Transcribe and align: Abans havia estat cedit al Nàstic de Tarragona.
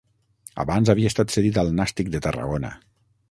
Abans 0.63 0.91
havia 0.93 1.11
estat 1.11 1.35
cedit 1.35 1.59
al 1.65 1.71
Nàstic 1.81 2.11
de 2.17 2.25
Tarragona. 2.29 2.73